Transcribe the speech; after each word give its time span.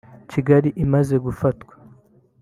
Kigali 0.31 0.69
imaze 0.83 1.15
gufatwa 1.25 1.73